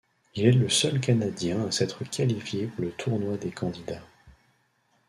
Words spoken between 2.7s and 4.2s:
le tournoi des candidats.